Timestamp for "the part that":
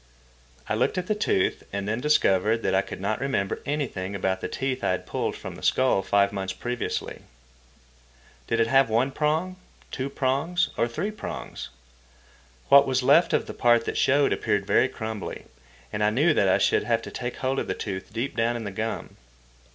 13.45-13.95